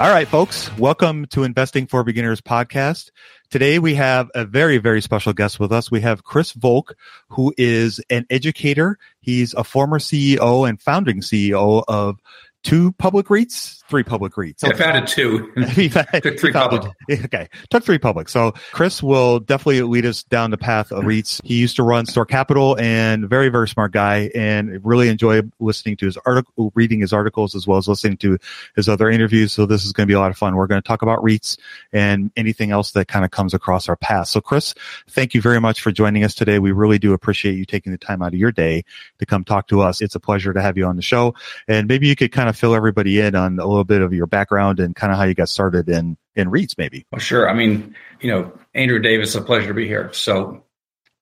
[0.00, 3.10] All right, folks, welcome to Investing for Beginners podcast.
[3.50, 5.90] Today we have a very, very special guest with us.
[5.90, 6.94] We have Chris Volk,
[7.30, 8.96] who is an educator.
[9.20, 12.20] He's a former CEO and founding CEO of
[12.62, 14.64] two public REITs, three public REITs.
[14.64, 14.74] Okay.
[14.74, 15.50] I founded two.
[15.56, 16.82] Took three public.
[17.10, 17.48] Okay.
[17.70, 18.28] Took three public.
[18.28, 21.40] So Chris will definitely lead us down the path of REITs.
[21.44, 25.96] He used to run Store Capital and very, very smart guy and really enjoy listening
[25.98, 28.38] to his article, reading his articles as well as listening to
[28.76, 29.52] his other interviews.
[29.52, 30.54] So this is going to be a lot of fun.
[30.54, 31.58] We're going to talk about REITs
[31.92, 34.28] and anything else that kind of comes across our path.
[34.28, 34.74] So Chris,
[35.08, 36.58] thank you very much for joining us today.
[36.58, 38.84] We really do appreciate you taking the time out of your day
[39.18, 40.00] to come talk to us.
[40.00, 41.34] It's a pleasure to have you on the show.
[41.66, 44.26] And maybe you could kind of fill everybody in on a little bit of your
[44.26, 47.06] background and kind of how you got started in in REITs, maybe.
[47.10, 47.50] Well, sure.
[47.50, 50.12] I mean, you know, Andrew Davis, a pleasure to be here.
[50.12, 50.62] So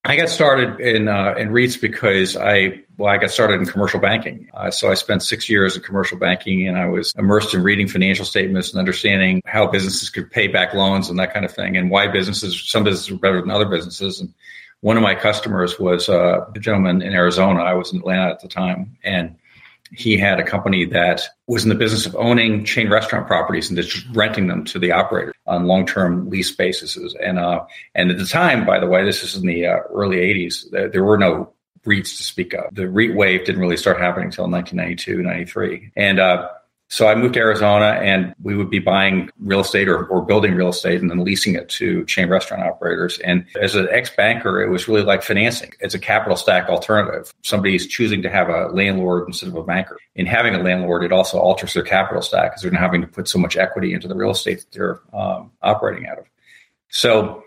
[0.04, 3.98] I got started in uh, in REITs because I well, I got started in commercial
[3.98, 4.48] banking.
[4.54, 7.88] Uh, so I spent six years in commercial banking, and I was immersed in reading
[7.88, 11.76] financial statements and understanding how businesses could pay back loans and that kind of thing,
[11.76, 14.20] and why businesses some businesses were better than other businesses.
[14.20, 14.32] And
[14.80, 17.62] one of my customers was uh, a gentleman in Arizona.
[17.62, 19.36] I was in Atlanta at the time, and
[19.92, 23.80] he had a company that was in the business of owning chain restaurant properties and
[23.80, 26.96] just renting them to the operator on long-term lease basis.
[27.22, 27.64] And uh,
[27.94, 30.70] and at the time, by the way, this is in the uh, early '80s.
[30.70, 31.52] There, there, were no
[31.84, 32.74] REITs to speak of.
[32.74, 36.48] The REIT wave didn't really start happening until 1992, 93, and uh,
[36.88, 40.54] so I moved to Arizona and we would be buying real estate or, or building
[40.54, 43.18] real estate and then leasing it to chain restaurant operators.
[43.18, 45.72] And as an ex banker, it was really like financing.
[45.80, 47.34] It's a capital stack alternative.
[47.42, 49.98] Somebody's choosing to have a landlord instead of a banker.
[50.14, 53.08] In having a landlord, it also alters their capital stack because they're not having to
[53.08, 56.26] put so much equity into the real estate that they're um, operating out of.
[56.88, 57.42] So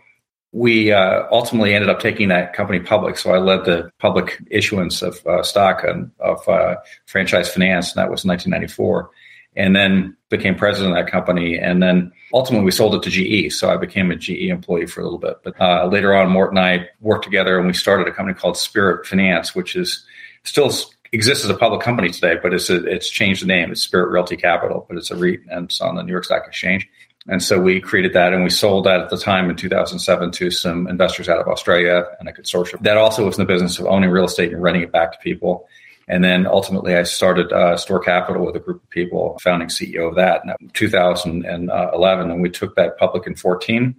[0.51, 3.17] we uh, ultimately ended up taking that company public.
[3.17, 6.75] So I led the public issuance of uh, stock and, of uh,
[7.05, 9.09] franchise finance, and that was 1994
[9.59, 11.59] and then became president of that company.
[11.59, 13.53] And then ultimately we sold it to GE.
[13.53, 15.35] So I became a GE employee for a little bit.
[15.43, 18.55] But uh, later on, Mort and I worked together and we started a company called
[18.55, 20.05] Spirit Finance, which is
[20.45, 20.71] still
[21.11, 23.69] exists as a public company today, but it's a, it's changed the name.
[23.69, 26.47] It's Spirit Realty Capital, but it's a REIT and it's on the New York Stock
[26.47, 26.87] Exchange.
[27.27, 30.51] And so we created that and we sold that at the time in 2007 to
[30.51, 33.87] some investors out of Australia and a consortium that also was in the business of
[33.87, 35.67] owning real estate and renting it back to people.
[36.09, 40.09] And then ultimately, I started uh, Store Capital with a group of people, founding CEO
[40.09, 42.31] of that in 2011.
[42.31, 43.95] And we took that public in 14.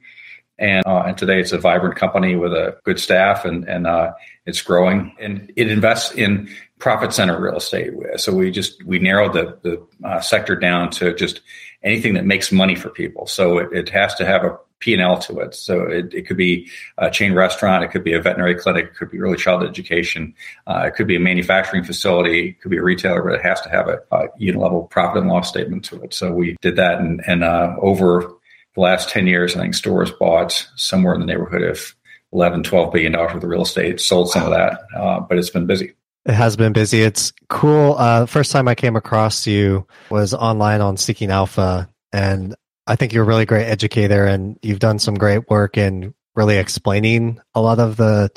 [0.58, 4.12] And, uh, and today it's a vibrant company with a good staff and, and uh,
[4.44, 5.14] it's growing.
[5.20, 7.92] And it invests in profit center real estate.
[8.16, 11.40] So we just we narrowed the the uh, sector down to just
[11.82, 13.26] anything that makes money for people.
[13.26, 15.54] So it, it has to have a P&L to it.
[15.54, 18.94] So it, it, could be a chain restaurant, it could be a veterinary clinic, it
[18.94, 20.34] could be early childhood education,
[20.66, 23.60] uh, it could be a manufacturing facility, it could be a retailer, but it has
[23.60, 26.14] to have a, a unit level profit and loss statement to it.
[26.14, 28.32] So we did that, and, and uh, over
[28.74, 31.94] the last 10 years, I think stores bought somewhere in the neighborhood of
[32.32, 35.50] 11, 12 billion dollars worth of real estate, sold some of that, uh, but it's
[35.50, 35.92] been busy.
[36.30, 37.02] It has been busy.
[37.02, 37.96] It's cool.
[37.98, 42.54] Uh, first time I came across you was online on Seeking Alpha, and
[42.86, 46.56] I think you're a really great educator, and you've done some great work in really
[46.56, 48.30] explaining a lot of the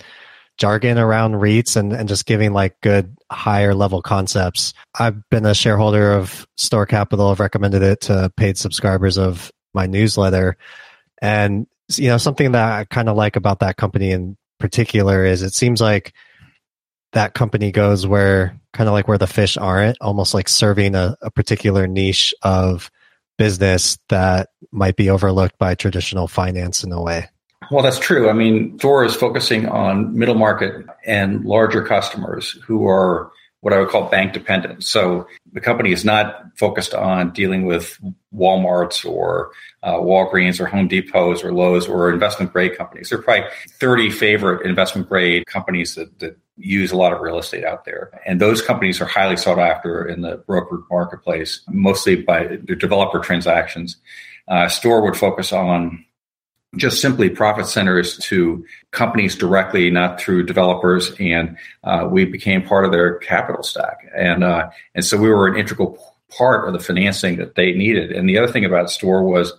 [0.57, 4.73] jargon around REITs and, and just giving like good higher level concepts.
[4.99, 7.29] I've been a shareholder of Store Capital.
[7.29, 10.57] I've recommended it to paid subscribers of my newsletter.
[11.21, 15.43] And, you know, something that I kind of like about that company in particular is
[15.43, 16.11] it seems like
[17.13, 21.15] that company goes where kind of like where the fish aren't, almost like serving a,
[21.21, 22.91] a particular niche of
[23.37, 27.29] business that might be overlooked by traditional finance in a way.
[27.71, 28.29] Well, that's true.
[28.29, 33.31] I mean, Store is focusing on middle market and larger customers who are
[33.61, 34.83] what I would call bank dependent.
[34.83, 37.97] So the company is not focused on dealing with
[38.35, 39.51] Walmarts or
[39.81, 43.09] uh, Walgreens or Home Depots or Lowe's or investment grade companies.
[43.09, 47.39] There are probably 30 favorite investment grade companies that, that use a lot of real
[47.39, 48.11] estate out there.
[48.25, 53.19] And those companies are highly sought after in the broker marketplace, mostly by the developer
[53.19, 53.97] transactions.
[54.47, 56.05] Uh, Store would focus on
[56.75, 61.11] just simply profit centers to companies directly, not through developers.
[61.19, 64.07] And uh, we became part of their capital stack.
[64.15, 65.97] And, uh, and so we were an integral
[66.29, 68.11] part of the financing that they needed.
[68.11, 69.53] And the other thing about Store was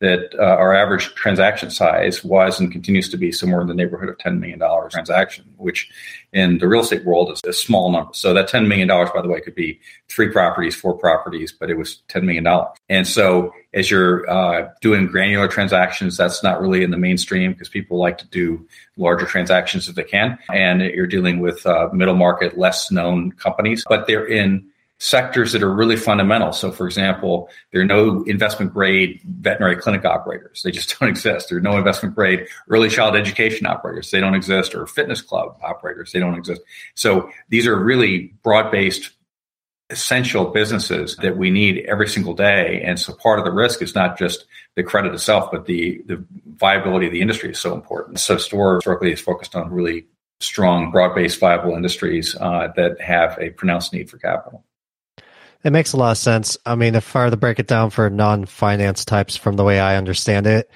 [0.00, 4.08] that uh, our average transaction size was and continues to be somewhere in the neighborhood
[4.08, 4.60] of $10 million
[4.90, 5.90] transaction, which
[6.32, 8.12] in the real estate world is a small number.
[8.14, 11.76] So that $10 million, by the way, could be three properties, four properties, but it
[11.76, 12.46] was $10 million.
[12.88, 17.68] And so as you're uh, doing granular transactions, that's not really in the mainstream because
[17.68, 18.64] people like to do
[18.96, 20.38] larger transactions if they can.
[20.52, 24.64] And you're dealing with uh, middle market, less known companies, but they're in
[24.98, 26.52] sectors that are really fundamental.
[26.52, 30.62] So, for example, there are no investment grade veterinary clinic operators.
[30.62, 31.48] They just don't exist.
[31.48, 34.10] There are no investment grade early child education operators.
[34.10, 36.12] They don't exist, or fitness club operators.
[36.12, 36.62] They don't exist.
[36.94, 39.10] So, these are really broad based
[39.90, 42.82] essential businesses that we need every single day.
[42.84, 44.44] And so part of the risk is not just
[44.76, 46.22] the credit itself, but the, the
[46.56, 48.20] viability of the industry is so important.
[48.20, 50.06] So Store historically is focused on really
[50.40, 54.62] strong, broad-based, viable industries uh, that have a pronounced need for capital.
[55.64, 56.56] It makes a lot of sense.
[56.64, 59.64] I mean, if I were to break it down for non finance types from the
[59.64, 60.70] way I understand it,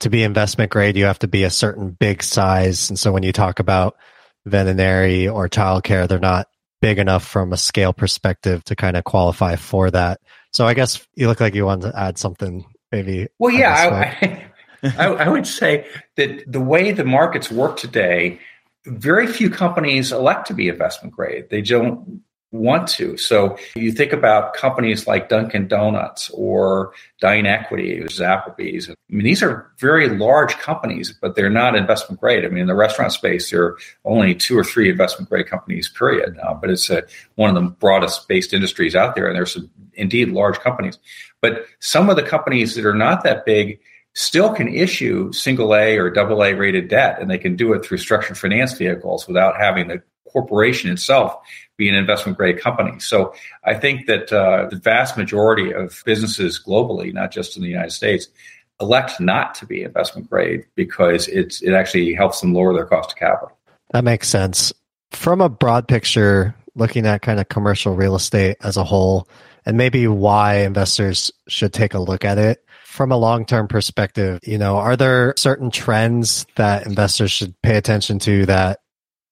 [0.00, 2.88] to be investment grade, you have to be a certain big size.
[2.88, 3.96] And so when you talk about
[4.44, 6.48] veterinary or childcare, they're not
[6.80, 10.20] big enough from a scale perspective to kind of qualify for that.
[10.52, 13.28] So I guess you look like you want to add something maybe.
[13.38, 14.50] Well, yeah, I,
[14.98, 18.38] I, I would say that the way the markets work today,
[18.84, 21.48] very few companies elect to be investment grade.
[21.48, 22.22] They don't
[22.54, 23.16] want to.
[23.16, 28.88] So you think about companies like Dunkin' Donuts or DineEquity, or Applebee's.
[28.88, 32.44] I mean, these are very large companies, but they're not investment grade.
[32.44, 35.88] I mean, in the restaurant space, there are only two or three investment grade companies,
[35.88, 36.38] period.
[36.38, 37.02] Uh, but it's a,
[37.34, 40.98] one of the broadest based industries out there, and there's some, indeed large companies.
[41.42, 43.80] But some of the companies that are not that big
[44.14, 47.84] still can issue single A or double A rated debt, and they can do it
[47.84, 50.02] through structured finance vehicles without having the
[50.34, 51.36] corporation itself
[51.76, 52.98] be an investment grade company.
[53.00, 53.34] So
[53.64, 57.92] I think that uh, the vast majority of businesses globally, not just in the United
[57.92, 58.28] States,
[58.80, 63.12] elect not to be investment grade because it's it actually helps them lower their cost
[63.12, 63.56] of capital.
[63.92, 64.72] That makes sense.
[65.12, 69.28] From a broad picture, looking at kind of commercial real estate as a whole,
[69.64, 72.64] and maybe why investors should take a look at it.
[72.84, 77.76] From a long term perspective, you know, are there certain trends that investors should pay
[77.76, 78.80] attention to that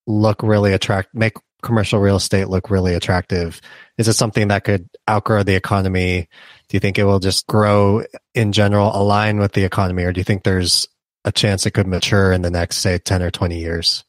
[0.06, 3.60] look really attract make commercial real estate look really attractive?
[3.96, 6.28] Is it something that could outgrow the economy?
[6.68, 8.04] Do you think it will just grow
[8.34, 10.88] in general, align with the economy, or do you think there's
[11.24, 14.04] a chance it could mature in the next, say, 10 or 20 years?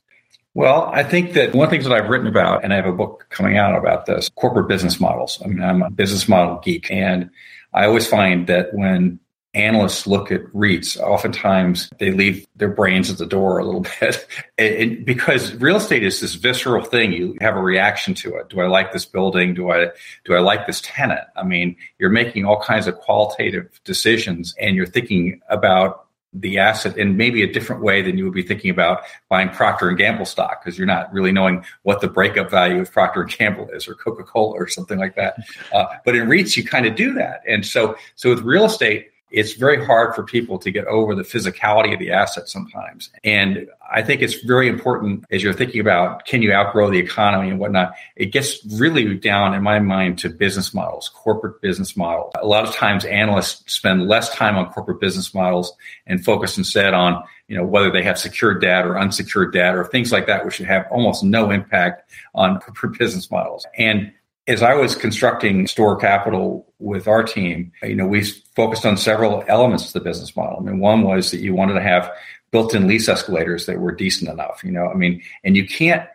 [0.55, 2.85] Well, I think that one of the things that I've written about, and I have
[2.85, 5.41] a book coming out about this corporate business models.
[5.43, 7.31] I mean, I'm a business model geek, and
[7.73, 9.19] I always find that when
[9.53, 14.27] analysts look at REITs, oftentimes they leave their brains at the door a little bit
[14.57, 17.13] it, because real estate is this visceral thing.
[17.13, 18.49] You have a reaction to it.
[18.49, 19.53] Do I like this building?
[19.53, 19.89] Do I
[20.25, 21.21] do I like this tenant?
[21.35, 26.97] I mean, you're making all kinds of qualitative decisions, and you're thinking about the asset
[26.97, 30.25] in maybe a different way than you would be thinking about buying Procter and Gamble
[30.25, 33.87] stock because you're not really knowing what the breakup value of Procter and Gamble is
[33.87, 35.35] or Coca Cola or something like that.
[35.71, 39.09] Uh, but in REITs, you kind of do that, and so so with real estate,
[39.33, 43.09] it's very hard for people to get over the physicality of the asset sometimes.
[43.23, 47.49] And I think it's very important as you're thinking about can you outgrow the economy
[47.49, 52.31] and whatnot, it gets really down in my mind to business models, corporate business models.
[52.39, 55.73] A lot of times analysts spend less time on corporate business models
[56.05, 59.83] and focus instead on you know whether they have secured debt or unsecured debt or
[59.83, 63.65] things like that, which should have almost no impact on corporate business models.
[63.79, 64.13] And
[64.47, 68.23] as I was constructing STORE Capital with our team, you know, we
[68.55, 70.59] focused on several elements of the business model.
[70.59, 72.11] I mean, one was that you wanted to have
[72.51, 76.07] built-in lease escalators that were decent enough, you know, I mean, and you can't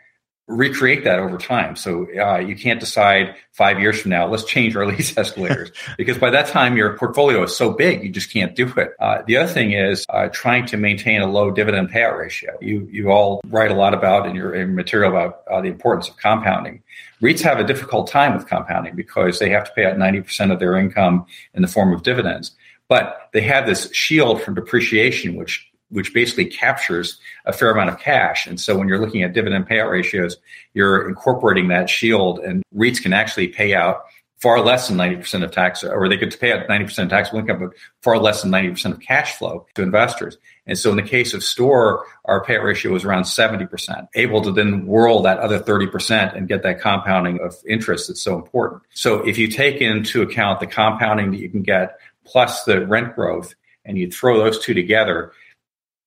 [0.49, 1.77] recreate that over time.
[1.77, 6.19] So uh, you can't decide five years from now, let's change our lease escalators because
[6.19, 8.93] by that time your portfolio is so big, you just can't do it.
[8.99, 12.57] Uh, the other thing is uh, trying to maintain a low dividend payout ratio.
[12.61, 16.09] You you all write a lot about in your, in material about uh, the importance
[16.09, 16.83] of compounding.
[17.23, 20.59] REITs have a difficult time with compounding because they have to pay out 90% of
[20.61, 22.53] their income in the form of dividends.
[22.89, 27.99] But they have this shield from depreciation, which which basically captures a fair amount of
[27.99, 28.47] cash.
[28.47, 30.37] And so when you're looking at dividend payout ratios,
[30.75, 34.05] you're incorporating that shield and REITs can actually pay out
[34.39, 37.59] far less than 90% of tax, or they could pay out 90% of taxable income,
[37.59, 37.71] but
[38.03, 40.39] far less than 90% of cash flow to investors.
[40.67, 44.53] And so in the case of store, our payout ratio was around 70%, able to
[44.53, 48.83] then whirl that other 30% and get that compounding of interest that's so important.
[48.91, 53.17] So if you take into account the compounding that you can get plus the rent
[53.17, 53.55] growth
[53.85, 55.33] and you throw those two together,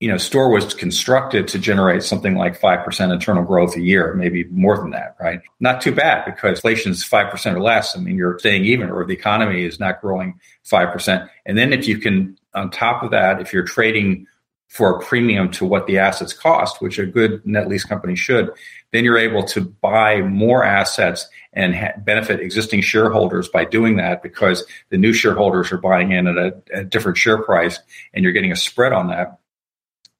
[0.01, 4.45] you know, store was constructed to generate something like 5% internal growth a year, maybe
[4.45, 5.41] more than that, right?
[5.59, 7.95] Not too bad because inflation is 5% or less.
[7.95, 11.29] I mean, you're staying even or the economy is not growing 5%.
[11.45, 14.25] And then if you can, on top of that, if you're trading
[14.69, 18.49] for a premium to what the assets cost, which a good net lease company should,
[18.91, 24.23] then you're able to buy more assets and ha- benefit existing shareholders by doing that
[24.23, 27.79] because the new shareholders are buying in at a, a different share price
[28.15, 29.40] and you're getting a spread on that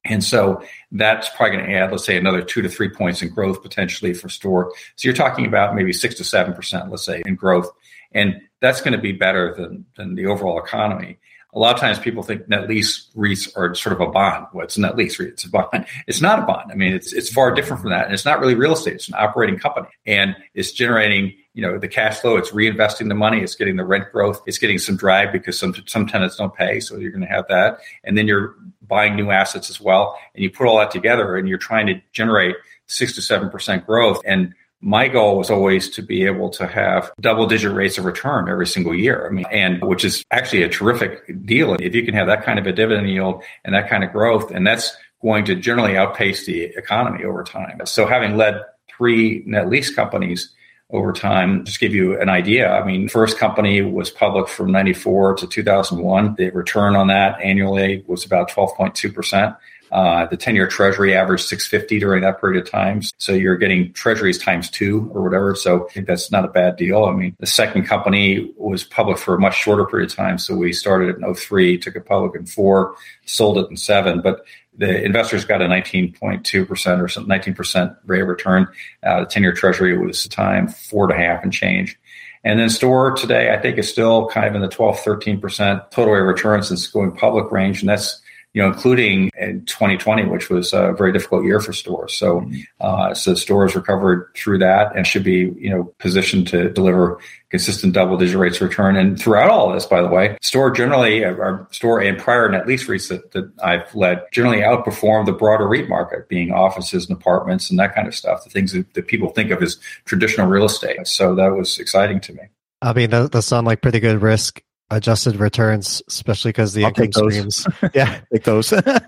[0.06, 3.30] and so that's probably going to add, let's say, another two to three points in
[3.30, 4.72] growth potentially for store.
[4.96, 7.70] So you're talking about maybe six to seven percent, let's say, in growth,
[8.12, 11.20] and that's going to be better than than the overall economy.
[11.54, 14.48] A lot of times people think net lease REITs are sort of a bond.
[14.54, 15.30] What's well, net lease REIT?
[15.30, 15.86] It's a bond.
[16.08, 16.72] It's not a bond.
[16.72, 18.06] I mean, it's it's far different from that.
[18.06, 18.96] And it's not really real estate.
[18.96, 22.38] It's an operating company, and it's generating you know the cash flow.
[22.38, 23.42] It's reinvesting the money.
[23.42, 24.42] It's getting the rent growth.
[24.46, 27.48] It's getting some drag because some some tenants don't pay, so you're going to have
[27.50, 27.80] that.
[28.04, 28.56] And then you're
[28.88, 30.18] buying new assets as well.
[30.34, 32.56] And you put all that together, and you're trying to generate
[32.88, 34.22] six to seven percent growth.
[34.26, 38.50] And my goal was always to be able to have double digit rates of return
[38.50, 39.28] every single year.
[39.28, 41.76] I mean, and which is actually a terrific deal.
[41.76, 44.52] If you can have that kind of a dividend yield and that kind of growth,
[44.52, 47.80] and that's going to generally outpace the economy over time.
[47.86, 48.56] So having led
[48.90, 50.52] three net lease companies,
[50.92, 51.64] over time.
[51.66, 52.72] Just give you an idea.
[52.72, 56.36] I mean, first company was public from 94 to 2001.
[56.36, 59.58] The return on that annually was about 12.2%.
[59.92, 63.02] Uh, the 10 year treasury averaged 650 during that period of time.
[63.18, 65.54] So you're getting treasuries times two or whatever.
[65.54, 67.04] So I think that's not a bad deal.
[67.04, 70.38] I mean, the second company was public for a much shorter period of time.
[70.38, 72.96] So we started in 03, took it public in four,
[73.26, 74.22] sold it in seven.
[74.22, 74.46] But
[74.82, 78.68] the investors got a 19.2% or some 19% rate of return.
[79.04, 82.00] Uh, the 10 year treasury was the time four a half and change.
[82.44, 86.16] And then store today, I think is still kind of in the 12, 13% total
[86.16, 87.82] rate of return since going public range.
[87.82, 88.20] And that's
[88.54, 92.14] you know, including in 2020, which was a very difficult year for stores.
[92.14, 92.50] So,
[92.82, 97.94] uh, so stores recovered through that and should be, you know, positioned to deliver consistent
[97.94, 98.98] double digit rates of return.
[98.98, 102.50] And throughout all of this, by the way, store generally, uh, our store and prior
[102.50, 107.08] net lease REITs that, that I've led generally outperform the broader REIT market, being offices
[107.08, 109.78] and apartments and that kind of stuff, the things that, that people think of as
[110.04, 111.08] traditional real estate.
[111.08, 112.44] So that was exciting to me.
[112.82, 114.62] I mean, that, that sound like pretty good risk
[114.92, 117.66] adjusted returns, especially because the I'll income streams.
[117.94, 118.70] Yeah, take those.
[118.70, 119.02] the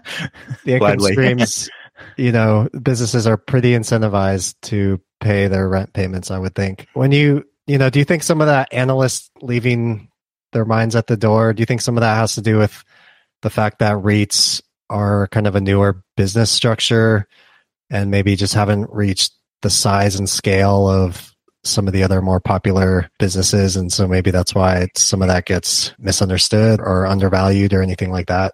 [0.65, 1.69] income streams.
[2.17, 6.31] You know, businesses are pretty incentivized to pay their rent payments.
[6.31, 6.87] I would think.
[6.93, 10.09] When you, you know, do you think some of that analysts leaving
[10.53, 11.53] their minds at the door?
[11.53, 12.83] Do you think some of that has to do with
[13.41, 17.27] the fact that REITs are kind of a newer business structure
[17.89, 21.32] and maybe just haven't reached the size and scale of
[21.63, 23.75] some of the other more popular businesses.
[23.75, 28.27] And so maybe that's why some of that gets misunderstood or undervalued or anything like
[28.27, 28.53] that.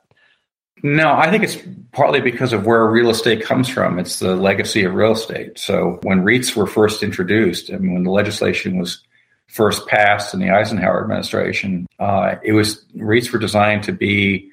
[0.82, 1.58] No, I think it's
[1.92, 4.00] partly because of where real estate comes from.
[4.00, 5.60] It's the legacy of real estate.
[5.60, 9.02] So when REITs were first introduced, mean, when the legislation was
[9.48, 14.50] first passed in the Eisenhower administration, uh, it was REITs were designed to be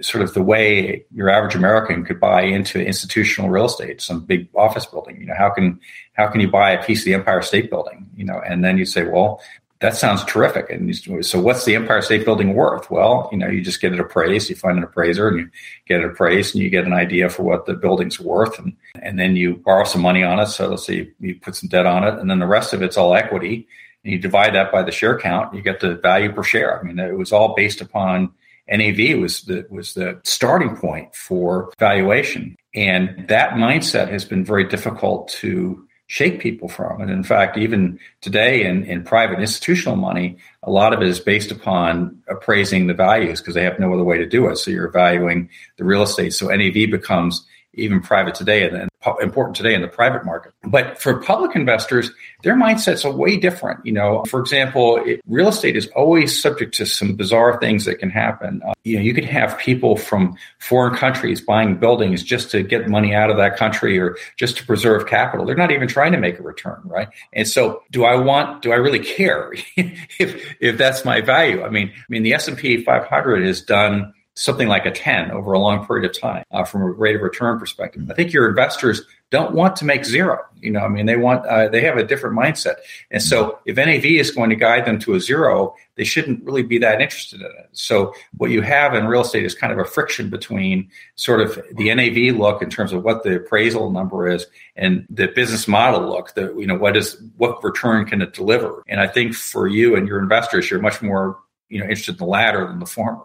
[0.00, 4.48] sort of the way your average American could buy into institutional real estate, some big
[4.54, 5.20] office building.
[5.20, 5.80] You know, how can
[6.12, 8.08] how can you buy a piece of the Empire State Building?
[8.16, 9.40] You know, and then you say, well,
[9.82, 10.70] that sounds terrific.
[10.70, 10.94] And
[11.26, 12.88] so, what's the Empire State Building worth?
[12.88, 14.48] Well, you know, you just get it appraised.
[14.48, 15.50] You find an appraiser, and you
[15.86, 19.18] get it appraised, and you get an idea for what the building's worth, and and
[19.18, 20.46] then you borrow some money on it.
[20.46, 22.80] So let's say you, you put some debt on it, and then the rest of
[22.82, 23.66] it's all equity.
[24.04, 26.78] And you divide that by the share count, you get the value per share.
[26.78, 28.32] I mean, it was all based upon
[28.68, 34.64] NAV was the was the starting point for valuation, and that mindset has been very
[34.64, 37.00] difficult to shake people from.
[37.00, 41.18] And in fact, even today in, in private institutional money, a lot of it is
[41.18, 44.56] based upon appraising the values because they have no other way to do it.
[44.56, 46.34] So you're valuing the real estate.
[46.34, 50.52] So NAV becomes even private today and important today in the private market.
[50.64, 52.10] But for public investors,
[52.42, 53.84] their mindsets are way different.
[53.84, 57.96] You know, for example, it, real estate is always subject to some bizarre things that
[57.96, 58.62] can happen.
[58.66, 62.88] Uh, you know, you could have people from foreign countries buying buildings just to get
[62.88, 65.46] money out of that country or just to preserve capital.
[65.46, 67.08] They're not even trying to make a return, right?
[67.32, 68.62] And so, do I want?
[68.62, 71.62] Do I really care if if that's my value?
[71.62, 75.30] I mean, I mean, the S and P 500 is done something like a 10
[75.30, 78.10] over a long period of time uh, from a rate of return perspective.
[78.10, 80.38] I think your investors don't want to make zero.
[80.60, 82.74] You know, I mean, they want, uh, they have a different mindset.
[83.10, 86.62] And so if NAV is going to guide them to a zero, they shouldn't really
[86.62, 87.68] be that interested in it.
[87.72, 91.58] So what you have in real estate is kind of a friction between sort of
[91.72, 94.46] the NAV look in terms of what the appraisal number is
[94.76, 98.82] and the business model look that, you know, what is, what return can it deliver?
[98.86, 102.18] And I think for you and your investors, you're much more, you know, interested in
[102.18, 103.24] the latter than the former.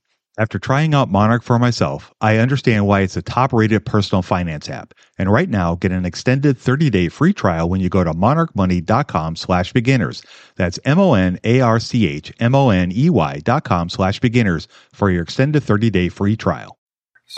[0.39, 4.69] After trying out Monarch for myself, I understand why it's a top rated personal finance
[4.69, 4.93] app.
[5.17, 9.35] And right now, get an extended 30 day free trial when you go to monarchmoney.com
[9.35, 10.23] slash beginners.
[10.55, 13.89] That's M O N A R C H M O N E Y dot com
[13.89, 16.77] slash beginners for your extended 30 day free trial.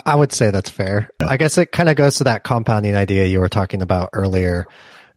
[0.06, 1.10] I would say that's fair.
[1.20, 4.66] I guess it kind of goes to that compounding idea you were talking about earlier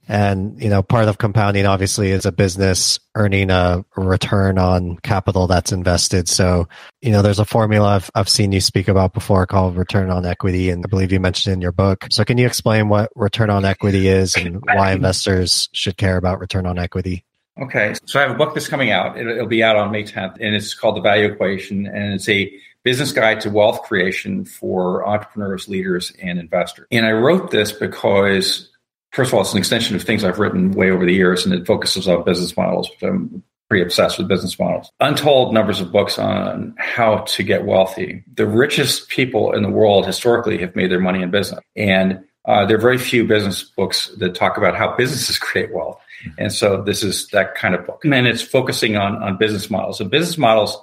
[0.08, 5.48] and, you know, part of compounding obviously is a business earning a return on capital
[5.48, 6.30] that's invested.
[6.30, 6.70] So,
[7.02, 10.26] you know, there's a formula I've, I've seen you speak about before called return on
[10.26, 10.70] equity.
[10.70, 12.06] And I believe you mentioned in your book.
[12.10, 16.40] So can you explain what return on equity is and why investors should care about
[16.40, 17.26] return on equity?
[17.60, 17.96] Okay.
[18.06, 19.18] So I have a book that's coming out.
[19.18, 21.86] It'll, it'll be out on May 10th and it's called The Value Equation.
[21.86, 26.88] And it's a business guide to wealth creation for entrepreneurs, leaders, and investors.
[26.92, 28.70] And I wrote this because
[29.12, 31.54] first of all, it's an extension of things I've written way over the years, and
[31.54, 34.92] it focuses on business models, which I'm pretty obsessed with business models.
[35.00, 38.24] Untold numbers of books on how to get wealthy.
[38.36, 41.60] The richest people in the world historically have made their money in business.
[41.76, 46.00] And uh, there are very few business books that talk about how businesses create wealth.
[46.38, 48.04] And so this is that kind of book.
[48.06, 50.00] And it's focusing on, on business models.
[50.00, 50.78] And business models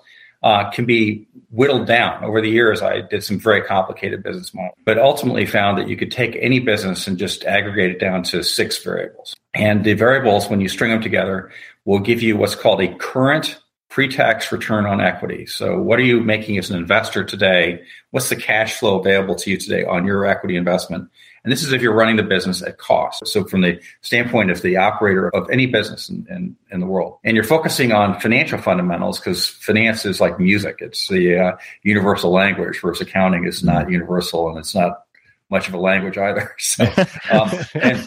[0.44, 2.22] uh, can be whittled down.
[2.22, 5.96] Over the years, I did some very complicated business models, but ultimately found that you
[5.96, 9.34] could take any business and just aggregate it down to six variables.
[9.54, 11.50] And the variables, when you string them together,
[11.86, 15.46] will give you what's called a current pre-tax return on equity.
[15.46, 17.82] So what are you making as an investor today?
[18.10, 21.08] What's the cash flow available to you today on your equity investment?
[21.44, 23.26] And this is if you're running the business at cost.
[23.26, 27.18] So from the standpoint of the operator of any business in, in, in the world,
[27.22, 30.78] and you're focusing on financial fundamentals because finance is like music.
[30.80, 35.04] It's the uh, universal language, whereas accounting is not universal and it's not
[35.50, 36.54] much of a language either.
[36.58, 36.84] So,
[37.30, 38.06] um, and,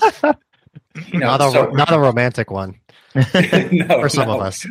[1.12, 2.80] you know, not a, so, not a romantic one.
[3.16, 4.36] no, for some no.
[4.36, 4.66] of us.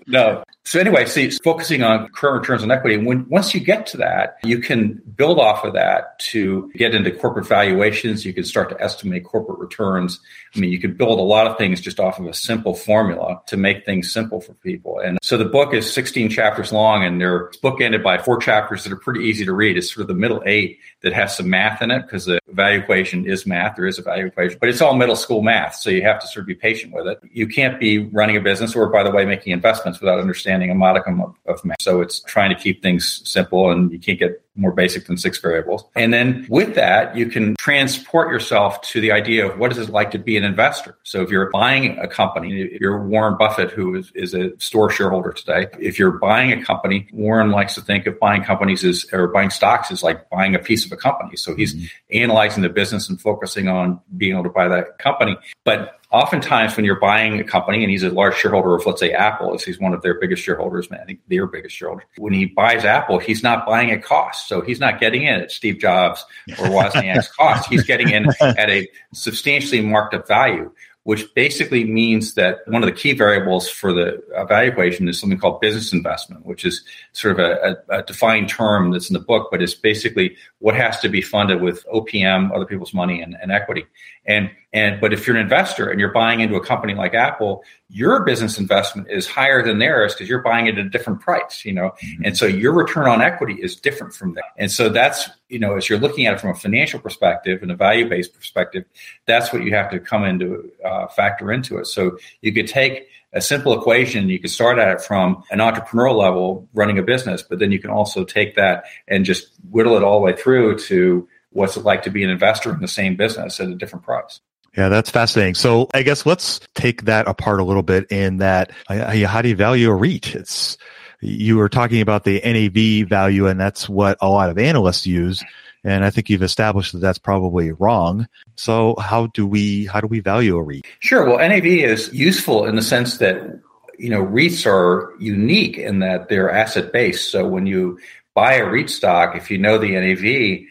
[0.06, 0.44] no.
[0.70, 2.96] So anyway, see, focusing on current returns on equity.
[2.96, 7.10] When once you get to that, you can build off of that to get into
[7.10, 8.24] corporate valuations.
[8.24, 10.20] You can start to estimate corporate returns.
[10.54, 13.42] I mean, you could build a lot of things just off of a simple formula
[13.48, 15.00] to make things simple for people.
[15.00, 18.92] And so the book is 16 chapters long, and they're bookended by four chapters that
[18.92, 19.76] are pretty easy to read.
[19.76, 22.78] It's sort of the middle eight that has some math in it because the value
[22.78, 23.74] equation is math.
[23.74, 25.74] There is a value equation, but it's all middle school math.
[25.74, 27.20] So you have to sort of be patient with it.
[27.32, 30.74] You can't be running a business or, by the way, making investments without understanding a
[30.74, 31.80] modicum of, of math.
[31.80, 35.38] So it's trying to keep things simple and you can't get more basic than six
[35.38, 35.84] variables.
[35.94, 39.88] And then with that, you can transport yourself to the idea of what is it
[39.90, 40.98] like to be an investor.
[41.02, 44.90] So if you're buying a company, if you're Warren Buffett, who is, is a store
[44.90, 49.06] shareholder today, if you're buying a company, Warren likes to think of buying companies as,
[49.12, 51.36] or buying stocks is like buying a piece of a company.
[51.36, 51.86] So he's mm-hmm.
[52.22, 55.36] analyzing the business and focusing on being able to buy that company.
[55.64, 59.12] But oftentimes when you're buying a company and he's a large shareholder of let's say
[59.12, 62.46] apple as he's one of their biggest shareholders i think their biggest shareholder when he
[62.46, 66.24] buys apple he's not buying at cost so he's not getting in at steve jobs
[66.58, 70.70] or wozniak's cost he's getting in at a substantially marked up value
[71.04, 75.60] which basically means that one of the key variables for the evaluation is something called
[75.60, 79.62] business investment, which is sort of a, a, defined term that's in the book, but
[79.62, 83.86] it's basically what has to be funded with OPM, other people's money, and, and equity.
[84.26, 87.64] And and but if you're an investor and you're buying into a company like Apple,
[87.88, 91.64] your business investment is higher than theirs because you're buying it at a different price,
[91.64, 91.90] you know.
[92.04, 92.24] Mm-hmm.
[92.26, 94.44] And so your return on equity is different from that.
[94.56, 97.72] And so that's, you know, as you're looking at it from a financial perspective and
[97.72, 98.84] a value-based perspective,
[99.26, 101.86] that's what you have to come into uh, factor into it.
[101.86, 104.28] So you could take a simple equation.
[104.28, 107.80] You could start at it from an entrepreneurial level running a business, but then you
[107.80, 111.84] can also take that and just whittle it all the way through to what's it
[111.84, 114.40] like to be an investor in the same business at a different price.
[114.76, 115.54] Yeah, that's fascinating.
[115.54, 119.48] So I guess let's take that apart a little bit in that uh, how do
[119.48, 120.34] you value a REIT?
[120.34, 120.78] It's
[121.20, 125.42] you were talking about the NAV value and that's what a lot of analysts use.
[125.82, 128.28] And I think you've established that that's probably wrong.
[128.56, 130.84] So how do we how do we value a REIT?
[131.00, 131.24] Sure.
[131.24, 133.60] Well, NAV is useful in the sense that
[133.98, 137.30] you know REITs are unique in that they're asset based.
[137.30, 137.98] So when you
[138.34, 140.66] buy a REIT stock, if you know the NAV,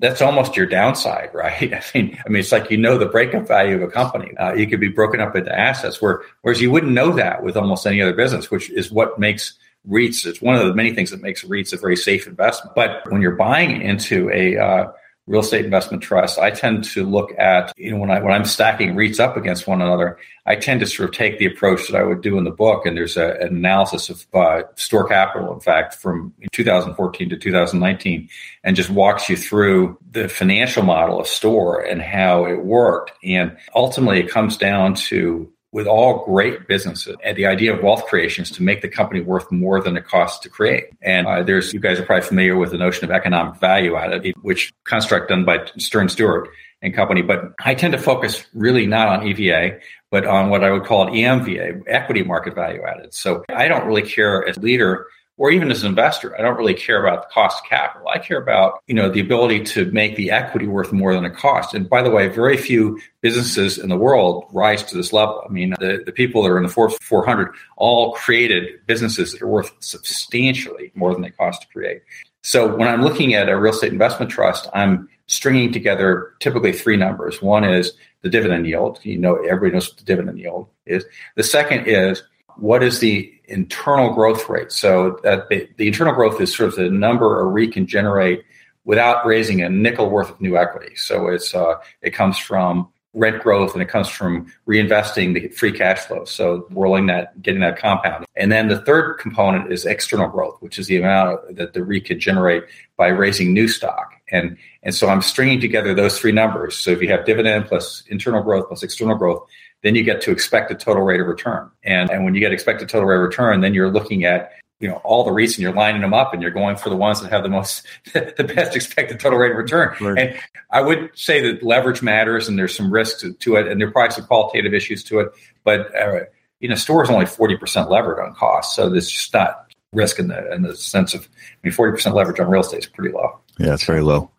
[0.00, 1.72] that's almost your downside, right?
[1.74, 4.36] I mean, I mean, it's like you know the breakup value of a company.
[4.36, 7.56] Uh, you could be broken up into assets, where whereas you wouldn't know that with
[7.56, 9.54] almost any other business, which is what makes
[9.88, 10.26] REITs.
[10.26, 12.74] It's one of the many things that makes REITs a very safe investment.
[12.74, 14.92] But when you're buying into a uh,
[15.26, 18.44] real estate investment trust, I tend to look at, you know, when I when I'm
[18.44, 21.98] stacking REITs up against one another, I tend to sort of take the approach that
[21.98, 22.84] I would do in the book.
[22.84, 28.28] And there's a, an analysis of uh, Store Capital, in fact, from 2014 to 2019,
[28.64, 33.12] and just walks you through the financial model of Store and how it worked.
[33.24, 37.16] And ultimately, it comes down to with all great businesses.
[37.24, 40.06] And the idea of wealth creation is to make the company worth more than it
[40.06, 40.84] costs to create.
[41.02, 44.36] And uh, there's, you guys are probably familiar with the notion of economic value added,
[44.40, 46.48] which construct done by Stern Stewart
[46.80, 47.22] and company.
[47.22, 49.80] But I tend to focus really not on EVA,
[50.12, 53.12] but on what I would call an EMVA, equity market value added.
[53.12, 56.74] So I don't really care as leader or even as an investor, I don't really
[56.74, 58.08] care about the cost of capital.
[58.08, 61.30] I care about, you know, the ability to make the equity worth more than the
[61.30, 61.74] cost.
[61.74, 65.42] And by the way, very few businesses in the world rise to this level.
[65.44, 69.42] I mean, the, the people that are in the Forbes 400 all created businesses that
[69.42, 72.02] are worth substantially more than they cost to create.
[72.42, 76.96] So when I'm looking at a real estate investment trust, I'm stringing together typically three
[76.96, 77.42] numbers.
[77.42, 79.00] One is the dividend yield.
[79.02, 81.04] You know, everybody knows what the dividend yield is.
[81.36, 82.22] The second is
[82.56, 84.72] what is the internal growth rate?
[84.72, 88.44] So that the, the internal growth is sort of the number a REIT can generate
[88.84, 90.94] without raising a nickel worth of new equity.
[90.96, 95.72] So it's uh, it comes from rent growth and it comes from reinvesting the free
[95.72, 96.24] cash flow.
[96.24, 98.26] So rolling that, getting that compound.
[98.34, 102.06] And then the third component is external growth, which is the amount that the REIT
[102.06, 102.64] could generate
[102.96, 104.14] by raising new stock.
[104.30, 106.76] And, and so I'm stringing together those three numbers.
[106.76, 109.46] So if you have dividend plus internal growth plus external growth,
[109.84, 111.70] then you get to expect a total rate of return.
[111.84, 114.88] And, and when you get expected total rate of return, then you're looking at you
[114.88, 117.20] know all the REITs and you're lining them up and you're going for the ones
[117.20, 119.94] that have the most the best expected total rate of return.
[120.00, 120.18] Right.
[120.18, 123.80] And I would say that leverage matters and there's some risks to, to it and
[123.80, 125.28] there are probably some qualitative issues to it.
[125.62, 126.24] But uh,
[126.60, 130.18] you know, store is only forty percent levered on cost, so there's just not risk
[130.18, 132.86] in the in the sense of I mean forty percent leverage on real estate is
[132.86, 133.38] pretty low.
[133.58, 134.30] Yeah, it's very low.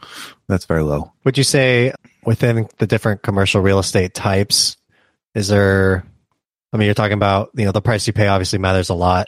[0.47, 1.13] That's very low.
[1.23, 1.93] Would you say
[2.25, 4.75] within the different commercial real estate types,
[5.35, 6.03] is there?
[6.73, 9.27] I mean, you're talking about you know the price you pay obviously matters a lot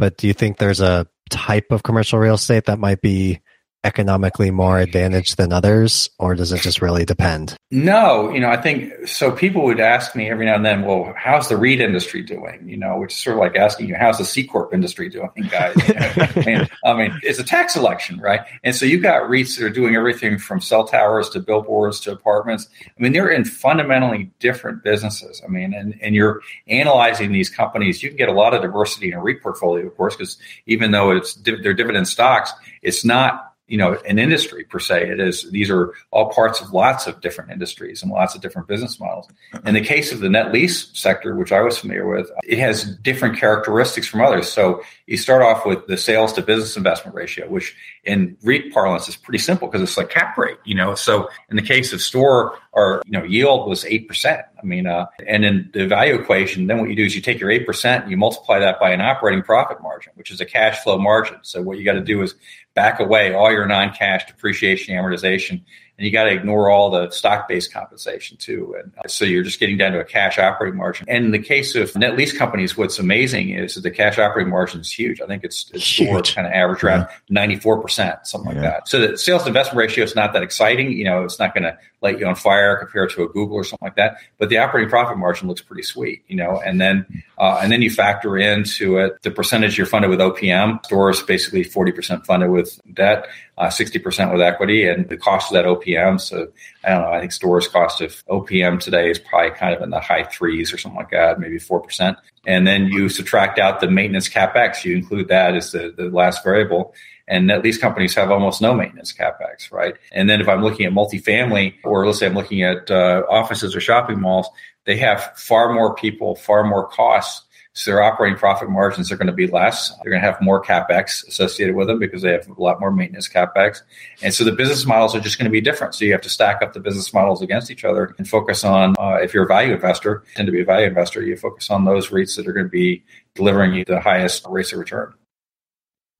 [0.00, 3.38] but do you think there's a type of commercial real estate that might be
[3.82, 7.56] economically more advantaged than others, or does it just really depend?
[7.70, 9.32] No, you know, I think so.
[9.32, 12.76] People would ask me every now and then, "Well, how's the REIT industry doing?" You
[12.76, 15.76] know, which is sort of like asking you, "How's the C corp industry doing, guys?"
[15.88, 16.12] You know?
[16.16, 18.40] I, mean, I mean, it's a tax election, right?
[18.64, 22.12] And so you've got REITs that are doing everything from cell towers to billboards to
[22.12, 22.68] apartments.
[22.86, 25.40] I mean, they're in fundamentally different businesses.
[25.44, 28.02] I mean, and and you're analyzing these companies.
[28.02, 30.90] You can get a lot of diversity in a REIT portfolio, of course, because even
[30.90, 35.08] though it's they're dividend stocks, it's not you know an industry per se.
[35.08, 38.66] It is these are all parts of lots of different industries and lots of different
[38.66, 39.28] business models.
[39.64, 42.84] In the case of the net lease sector which i was familiar with it has
[42.96, 44.52] different characteristics from others.
[44.52, 49.08] So you start off with the sales to business investment ratio which in REIT parlance
[49.08, 50.94] is pretty simple because it's like cap rate you know?
[50.94, 55.06] So in the case of store our you know yield was 8% i mean uh,
[55.26, 58.10] and in the value equation then what you do is you take your 8% and
[58.10, 61.38] you multiply that by an operating profit margin which is a cash flow margin.
[61.42, 62.34] So what you got to do is
[62.74, 65.62] back away all your non-cash depreciation amortization
[66.00, 68.74] and you got to ignore all the stock-based compensation too.
[68.82, 71.04] And uh, so you're just getting down to a cash operating margin.
[71.10, 74.50] And in the case of net lease companies, what's amazing is that the cash operating
[74.50, 75.20] margin is huge.
[75.20, 77.46] I think it's, it's kind of average around yeah.
[77.46, 78.62] 94%, something yeah.
[78.62, 78.88] like that.
[78.88, 80.90] So the sales to investment ratio is not that exciting.
[80.90, 83.64] You know, it's not going to light you on fire compared to a Google or
[83.64, 84.18] something like that.
[84.38, 87.82] But the operating profit margin looks pretty sweet, you know, and then, uh, and then
[87.82, 90.84] you factor into it the percentage you're funded with OPM.
[90.84, 93.26] Stores basically 40% funded with debt
[93.60, 96.18] uh, 60% with equity and the cost of that OPM.
[96.18, 96.48] So
[96.82, 99.90] I don't know, I think stores cost of OPM today is probably kind of in
[99.90, 102.16] the high threes or something like that, maybe 4%.
[102.46, 104.82] And then you subtract out the maintenance CapEx.
[104.82, 106.94] You include that as the, the last variable.
[107.30, 109.94] And net lease companies have almost no maintenance capex, right?
[110.12, 113.74] And then if I'm looking at multifamily, or let's say I'm looking at uh, offices
[113.74, 114.48] or shopping malls,
[114.84, 119.28] they have far more people, far more costs so their operating profit margins are going
[119.28, 119.90] to be less.
[120.02, 122.90] They're going to have more capex associated with them because they have a lot more
[122.90, 123.82] maintenance capex.
[124.22, 125.94] And so the business models are just going to be different.
[125.94, 128.96] So you have to stack up the business models against each other and focus on,
[128.98, 131.84] uh, if you're a value investor, tend to be a value investor, you focus on
[131.84, 135.14] those REITs that are going to be delivering you the highest rates of return.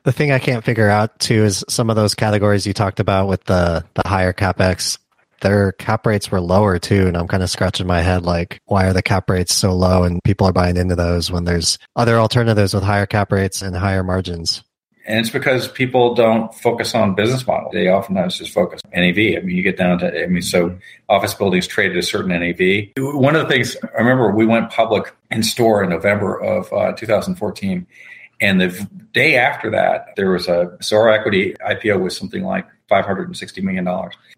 [0.03, 3.29] The thing I can't figure out too is some of those categories you talked about
[3.29, 4.99] with the, the higher capex
[5.41, 7.07] their cap rates were lower too.
[7.07, 10.05] And I'm kind of scratching my head like, why are the cap rates so low
[10.05, 13.75] and people are buying into those when there's other alternatives with higher cap rates and
[13.77, 14.63] higher margins?
[15.07, 17.71] And it's because people don't focus on business model.
[17.73, 19.39] They oftentimes just focus on NAV.
[19.39, 22.93] I mean, you get down to, I mean, so office buildings traded a certain NAV.
[22.97, 26.93] One of the things I remember we went public in store in November of uh,
[26.93, 27.87] 2014.
[28.41, 32.67] And the day after that, there was a, so our equity IPO was something like
[32.91, 33.85] $560 million.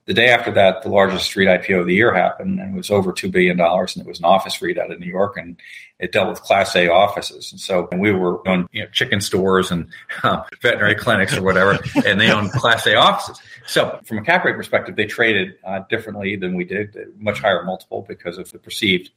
[0.04, 2.90] The day after that, the largest REIT IPO of the year happened, and it was
[2.90, 3.58] over $2 billion.
[3.58, 5.56] And it was an office REIT out of New York, and
[5.98, 7.52] it dealt with Class A offices.
[7.52, 9.88] And so and we were on you know, chicken stores and
[10.22, 13.40] uh, veterinary clinics or whatever, and they owned Class A offices.
[13.66, 17.62] So from a cap rate perspective, they traded uh, differently than we did, much higher
[17.62, 19.10] multiple because of the perceived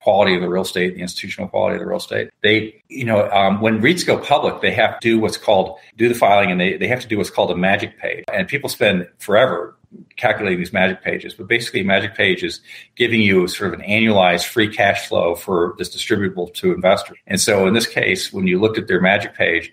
[0.00, 2.30] quality of the real estate, the institutional quality of the real estate.
[2.42, 6.08] They, you know, um, when REITs go public, they have to do what's called do
[6.08, 8.24] the filing, and they they have to do what's called a magic page.
[8.32, 9.76] And people spend forever
[10.16, 12.60] calculating these magic pages, but basically, magic page is
[12.96, 17.18] giving you sort of an annualized free cash flow for this distributable to investors.
[17.26, 19.72] And so, in this case, when you looked at their magic page,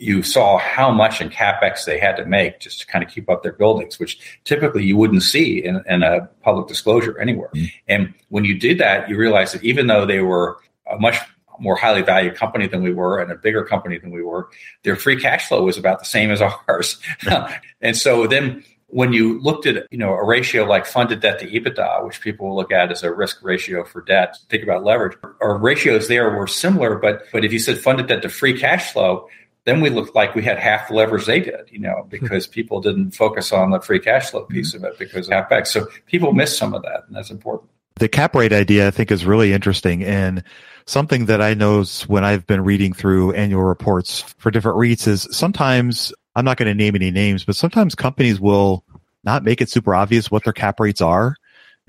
[0.00, 3.28] you saw how much in capex they had to make just to kind of keep
[3.28, 7.50] up their buildings, which typically you wouldn't see in, in a public disclosure anywhere.
[7.54, 7.66] Mm-hmm.
[7.86, 10.58] And when you did that, you realized that even though they were
[10.90, 11.16] a much
[11.58, 14.48] more highly valued company than we were and a bigger company than we were,
[14.84, 16.98] their free cash flow was about the same as ours.
[17.82, 21.46] and so then when you looked at you know a ratio like funded debt to
[21.46, 25.16] EBITDA, which people will look at as a risk ratio for debt, think about leverage.
[25.40, 28.92] Our ratios there were similar, but but if you said funded debt to free cash
[28.92, 29.28] flow,
[29.70, 32.08] then we looked like we had half the leverage they did, you know, hmm.
[32.08, 35.68] because people didn't focus on the free cash flow piece of it because of capex.
[35.68, 37.70] So people miss some of that, and that's important.
[37.96, 40.42] The cap rate idea I think is really interesting and
[40.86, 45.28] something that I know when I've been reading through annual reports for different REITs is
[45.30, 48.84] sometimes I'm not going to name any names, but sometimes companies will
[49.22, 51.36] not make it super obvious what their cap rates are.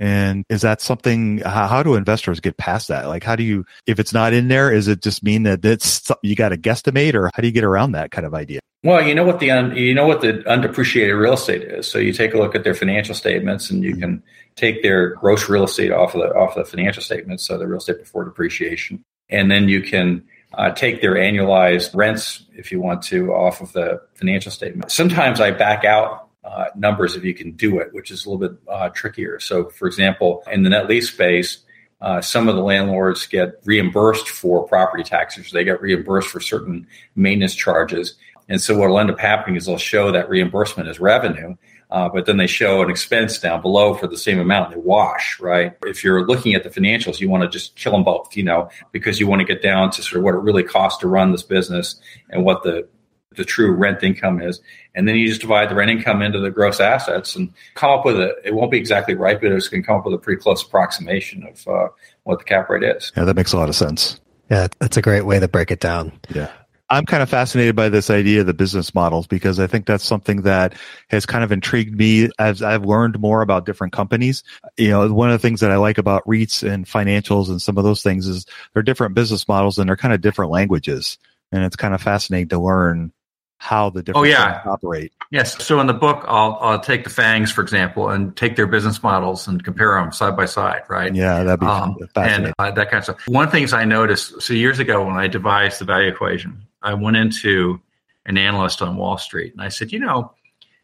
[0.01, 3.07] And is that something, how, how, do investors get past that?
[3.07, 6.11] Like, how do you, if it's not in there, is it just mean that it's,
[6.23, 8.61] you got to guesstimate or how do you get around that kind of idea?
[8.83, 11.85] Well, you know what the, un, you know what the undepreciated real estate is.
[11.85, 14.23] So you take a look at their financial statements and you can
[14.55, 17.45] take their gross real estate off of the, off of the financial statements.
[17.45, 19.03] So the real estate before depreciation.
[19.29, 20.23] And then you can
[20.55, 24.91] uh, take their annualized rents, if you want to, off of the financial statement.
[24.91, 28.47] Sometimes I back out uh, numbers if you can do it, which is a little
[28.49, 29.39] bit uh, trickier.
[29.39, 31.59] So, for example, in the net lease space,
[32.01, 35.51] uh, some of the landlords get reimbursed for property taxes.
[35.51, 38.15] They get reimbursed for certain maintenance charges.
[38.49, 41.55] And so what will end up happening is they'll show that reimbursement as revenue,
[41.89, 44.71] uh, but then they show an expense down below for the same amount.
[44.71, 45.73] They wash, right?
[45.85, 48.69] If you're looking at the financials, you want to just kill them both, you know,
[48.91, 51.31] because you want to get down to sort of what it really costs to run
[51.31, 52.87] this business and what the
[53.35, 54.61] the true rent income is.
[54.93, 58.05] And then you just divide the rent income into the gross assets and come up
[58.05, 60.17] with a, it won't be exactly right, but it's going to come up with a
[60.17, 61.87] pretty close approximation of uh,
[62.23, 63.11] what the cap rate is.
[63.15, 64.19] Yeah, that makes a lot of sense.
[64.49, 66.11] Yeah, that's a great way to break it down.
[66.33, 66.51] Yeah.
[66.89, 70.03] I'm kind of fascinated by this idea of the business models because I think that's
[70.03, 70.75] something that
[71.07, 74.43] has kind of intrigued me as I've learned more about different companies.
[74.75, 77.77] You know, one of the things that I like about REITs and financials and some
[77.77, 81.17] of those things is they're different business models and they're kind of different languages.
[81.53, 83.13] And it's kind of fascinating to learn
[83.61, 84.63] how the different oh, yeah.
[84.65, 85.13] operate.
[85.29, 85.63] Yes.
[85.63, 89.03] So in the book, I'll, I'll take the Fangs, for example, and take their business
[89.03, 91.13] models and compare them side by side, right?
[91.13, 92.45] Yeah, that'd be um, fascinating.
[92.47, 93.27] And uh, that kind of stuff.
[93.27, 96.65] One of the things I noticed, so years ago when I devised the value equation,
[96.81, 97.79] I went into
[98.25, 100.33] an analyst on Wall Street and I said, you know,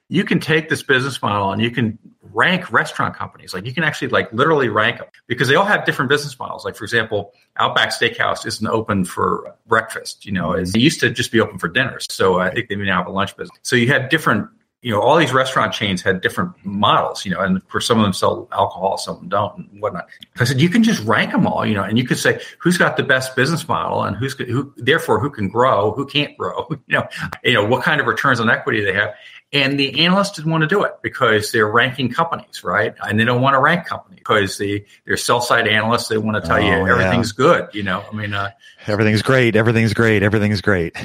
[0.10, 1.98] you can take this business model and you can
[2.34, 3.54] rank restaurant companies.
[3.54, 6.64] Like you can actually like literally rank them because they all have different business models.
[6.64, 10.26] Like for example, Outback Steakhouse isn't open for breakfast.
[10.26, 12.06] You know, it used to just be open for dinners.
[12.10, 13.58] So uh, I think they may now have a lunch business.
[13.64, 14.50] So you had different.
[14.84, 17.26] You know, all these restaurant chains had different models.
[17.26, 20.08] You know, and for some of them sell alcohol, some of them don't, and whatnot.
[20.40, 21.66] I said you can just rank them all.
[21.66, 24.72] You know, and you could say who's got the best business model and who's who.
[24.78, 26.68] Therefore, who can grow, who can't grow.
[26.88, 27.08] You know,
[27.44, 29.14] you know what kind of returns on equity they have
[29.54, 32.94] and the analysts didn't want to do it because they're ranking companies, right?
[33.02, 36.10] And they don't want to rank companies because they, they're sell side analysts.
[36.10, 37.44] They want to tell oh, you everything's yeah.
[37.44, 37.70] good.
[37.74, 38.52] You know, I mean, uh,
[38.88, 39.56] everything's great.
[39.56, 40.22] Everything's great.
[40.24, 40.98] Everything's great.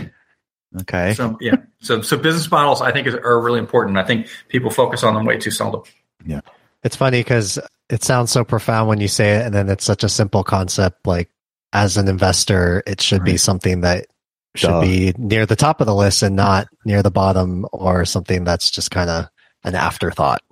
[0.80, 1.14] Okay.
[1.14, 1.56] So, yeah.
[1.80, 3.96] So, so business models, I think, is, are really important.
[3.96, 5.82] I think people focus on them way too seldom.
[6.24, 6.40] Yeah.
[6.82, 10.02] It's funny because it sounds so profound when you say it, and then it's such
[10.02, 11.06] a simple concept.
[11.06, 11.30] Like,
[11.72, 13.32] as an investor, it should right.
[13.32, 14.06] be something that
[14.54, 14.80] should Duh.
[14.82, 18.70] be near the top of the list and not near the bottom or something that's
[18.70, 19.28] just kind of
[19.64, 20.42] an afterthought.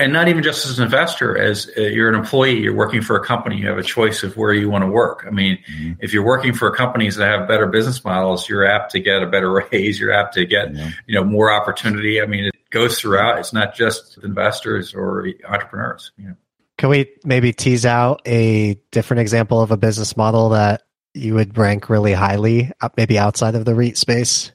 [0.00, 3.16] And not even just as an investor, as uh, you're an employee, you're working for
[3.16, 5.24] a company, you have a choice of where you want to work.
[5.26, 5.94] I mean, mm-hmm.
[5.98, 9.26] if you're working for companies that have better business models, you're apt to get a
[9.26, 10.90] better raise, you're apt to get, mm-hmm.
[11.06, 12.22] you know, more opportunity.
[12.22, 13.40] I mean, it goes throughout.
[13.40, 16.12] It's not just investors or entrepreneurs.
[16.16, 16.34] You know.
[16.76, 20.82] Can we maybe tease out a different example of a business model that
[21.14, 24.52] you would rank really highly, uh, maybe outside of the REIT space,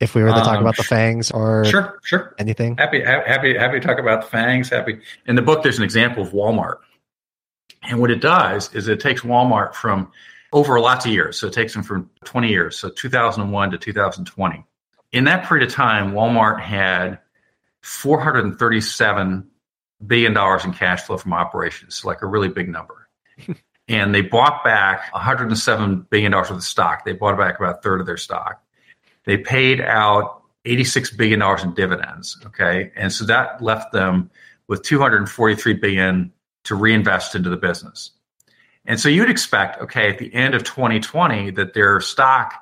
[0.00, 2.76] if we were to talk um, about the fangs or sure, sure, anything.
[2.76, 4.68] Happy, happy, happy to talk about the fangs.
[4.68, 5.62] Happy in the book.
[5.62, 6.78] There's an example of Walmart,
[7.82, 10.12] and what it does is it takes Walmart from
[10.52, 11.38] over lots of years.
[11.38, 14.64] So it takes them from 20 years, so 2001 to 2020.
[15.12, 17.18] In that period of time, Walmart had
[17.82, 19.50] 437
[20.06, 23.08] billion dollars in cash flow from operations, like a really big number.
[23.88, 27.04] and they bought back 107 billion dollars worth of stock.
[27.04, 28.62] They bought back about a third of their stock.
[29.24, 32.36] They paid out 86 billion dollars in dividends.
[32.46, 34.30] Okay, and so that left them
[34.68, 36.32] with 243 billion
[36.64, 38.10] to reinvest into the business.
[38.84, 42.54] And so you'd expect, okay, at the end of 2020, that their stock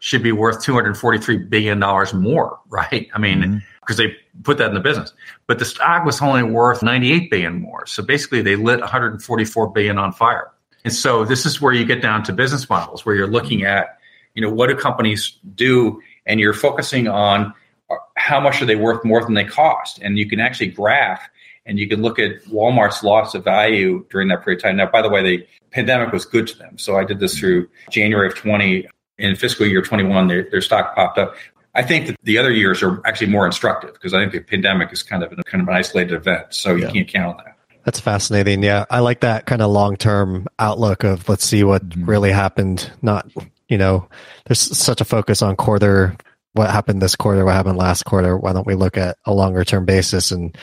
[0.00, 3.08] should be worth 243 billion dollars more, right?
[3.14, 4.12] I mean, because mm-hmm.
[4.12, 5.12] they put that in the business.
[5.46, 7.86] But the stock was only worth 98 billion more.
[7.86, 10.50] So basically, they lit 144 billion on fire.
[10.84, 13.98] And so this is where you get down to business models where you're looking at,
[14.34, 16.00] you know, what do companies do?
[16.26, 17.52] And you're focusing on
[17.90, 19.98] uh, how much are they worth more than they cost.
[20.00, 21.28] And you can actually graph
[21.66, 24.76] and you can look at Walmart's loss of value during that period of time.
[24.76, 26.78] Now, by the way, the pandemic was good to them.
[26.78, 28.88] So I did this through January of 20.
[29.18, 31.36] In fiscal year 21, their, their stock popped up.
[31.74, 34.92] I think that the other years are actually more instructive because I think the pandemic
[34.92, 36.46] is kind of, a, kind of an isolated event.
[36.50, 36.90] So you yeah.
[36.90, 37.51] can't count on that.
[37.84, 38.62] That's fascinating.
[38.62, 38.84] Yeah.
[38.90, 42.04] I like that kind of long term outlook of let's see what mm-hmm.
[42.04, 42.90] really happened.
[43.02, 43.30] Not,
[43.68, 44.08] you know,
[44.46, 46.16] there's such a focus on quarter,
[46.52, 48.36] what happened this quarter, what happened last quarter.
[48.36, 50.56] Why don't we look at a longer term basis and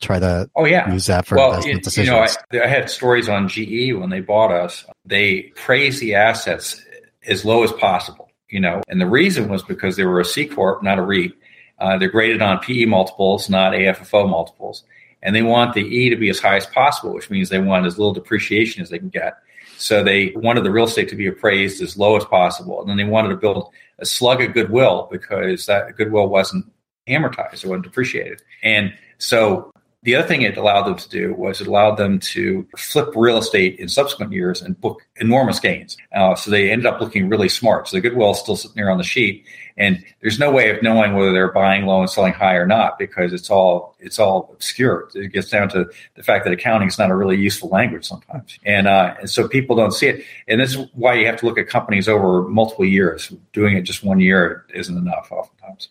[0.00, 2.36] try to oh yeah use that for well, investment you, decisions.
[2.52, 4.84] You know, I, I, had stories on GE when they bought us.
[5.04, 6.84] They praised the assets
[7.26, 8.30] as low as possible.
[8.48, 11.32] You know, and the reason was because they were a C corp, not a REIT.
[11.78, 14.84] Uh, they're graded on PE multiples, not AFFO multiples,
[15.26, 17.84] and they want the E to be as high as possible, which means they want
[17.84, 19.36] as little depreciation as they can get.
[19.76, 22.96] So they wanted the real estate to be appraised as low as possible, and then
[22.96, 26.64] they wanted to build a slug of goodwill because that goodwill wasn't
[27.08, 29.70] amortized; it wasn't depreciated, and so
[30.06, 33.38] the other thing it allowed them to do was it allowed them to flip real
[33.38, 35.96] estate in subsequent years and book enormous gains.
[36.14, 37.88] Uh, so they ended up looking really smart.
[37.88, 39.44] So the goodwill is still sitting there on the sheet,
[39.76, 43.00] and there's no way of knowing whether they're buying low and selling high or not
[43.00, 45.08] because it's all it's all obscure.
[45.12, 48.60] It gets down to the fact that accounting is not a really useful language sometimes,
[48.64, 50.24] and uh, and so people don't see it.
[50.46, 53.32] And this is why you have to look at companies over multiple years.
[53.52, 55.88] Doing it just one year isn't enough oftentimes.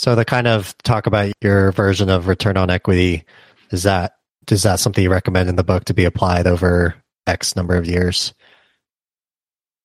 [0.00, 3.22] So the kind of talk about your version of return on equity
[3.70, 4.14] is that
[4.50, 6.94] is that something you recommend in the book to be applied over
[7.26, 8.32] X number of years?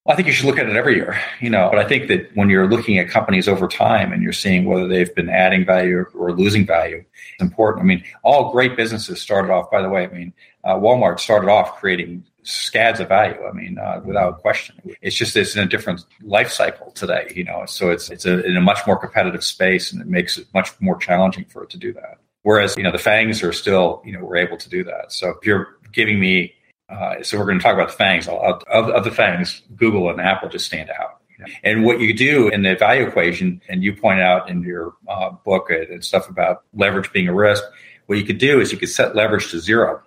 [0.07, 1.67] I think you should look at it every year, you know.
[1.69, 4.87] But I think that when you're looking at companies over time and you're seeing whether
[4.87, 7.03] they've been adding value or losing value,
[7.33, 7.83] it's important.
[7.83, 9.69] I mean, all great businesses started off.
[9.69, 10.31] By the way, I mean,
[10.63, 13.43] uh, Walmart started off creating scads of value.
[13.45, 14.75] I mean, uh, without question.
[15.01, 17.65] It's just it's in a different life cycle today, you know.
[17.65, 20.69] So it's it's a, in a much more competitive space, and it makes it much
[20.79, 22.19] more challenging for it to do that.
[22.43, 25.11] Whereas you know the fangs are still you know we're able to do that.
[25.11, 26.53] So if you're giving me,
[26.89, 28.27] uh, so we're going to talk about the fangs.
[28.27, 31.21] Of, of the fangs, Google and Apple just stand out.
[31.63, 35.31] And what you do in the value equation, and you point out in your uh,
[35.31, 37.61] book and stuff about leverage being a risk,
[38.05, 40.01] what you could do is you could set leverage to zero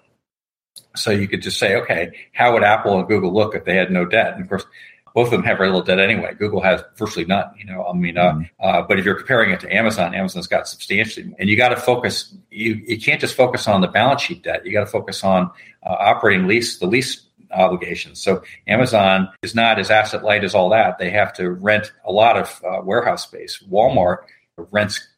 [0.97, 3.91] so you could just say, okay, how would Apple and Google look if they had
[3.91, 4.35] no debt?
[4.35, 4.65] And of course,
[5.15, 6.35] both of them have very little debt anyway.
[6.39, 7.51] Google has virtually none.
[7.57, 8.43] You know, I mean, uh, mm-hmm.
[8.61, 11.37] uh, but if you're comparing it to Amazon, Amazon's got substantially, more.
[11.41, 12.35] and you got to focus.
[12.51, 14.65] You you can't just focus on the balance sheet debt.
[14.65, 15.51] You got to focus on
[15.85, 18.21] uh, operating lease, the lease obligations.
[18.21, 20.99] So Amazon is not as asset light as all that.
[20.99, 23.63] They have to rent a lot of uh, warehouse space.
[23.69, 24.19] Walmart
[24.71, 25.09] rents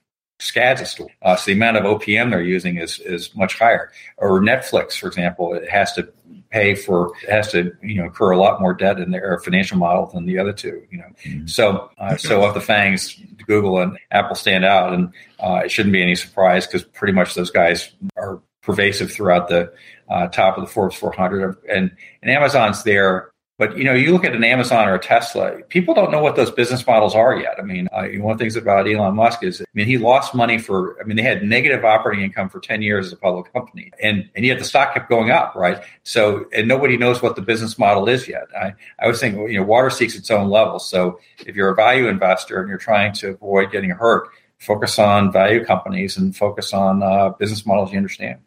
[0.40, 1.10] SCADs store.
[1.22, 3.92] Uh, so the amount of OPM they're using is is much higher.
[4.16, 6.08] Or Netflix, for example, it has to
[6.50, 9.78] pay for it has to you know incur a lot more debt in their financial
[9.78, 10.82] model than the other two.
[10.90, 11.46] You know, mm-hmm.
[11.46, 15.92] so uh, so of the fangs, Google and Apple stand out, and uh, it shouldn't
[15.92, 19.72] be any surprise because pretty much those guys are pervasive throughout the
[20.08, 21.90] uh, top of the Forbes 400, and
[22.22, 23.30] and Amazon's there
[23.60, 26.34] but you know, you look at an Amazon or a Tesla, people don't know what
[26.34, 27.56] those business models are yet.
[27.58, 30.34] I mean, uh, one of the things about Elon Musk is, I mean, he lost
[30.34, 33.52] money for, I mean, they had negative operating income for 10 years as a public
[33.52, 33.92] company.
[34.02, 35.84] And, and yet the stock kept going up, right?
[36.04, 38.44] So, and nobody knows what the business model is yet.
[38.58, 40.78] I, I was thinking, you know, water seeks its own level.
[40.78, 45.32] So if you're a value investor and you're trying to avoid getting hurt, focus on
[45.32, 48.40] value companies and focus on uh, business models you understand.